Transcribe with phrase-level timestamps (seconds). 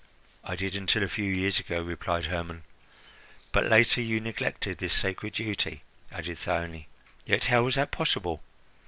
[0.43, 2.63] "I did until a few years ago," replied Hermon.
[3.51, 6.85] "But later you neglected this sacred duty," added Thyone.
[7.23, 8.41] "Yet how was that possible?